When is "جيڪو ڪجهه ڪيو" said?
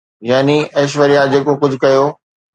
1.35-2.03